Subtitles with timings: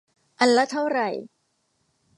[0.39, 1.09] อันละเท่าไหร่